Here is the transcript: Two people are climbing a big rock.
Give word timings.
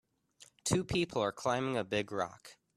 Two 0.63 0.83
people 0.83 1.21
are 1.21 1.31
climbing 1.31 1.77
a 1.77 1.83
big 1.83 2.11
rock. 2.11 2.57